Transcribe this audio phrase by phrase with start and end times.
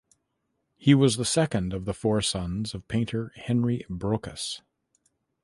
[0.77, 4.63] He was the second of the four sons of painter Henry Brocas.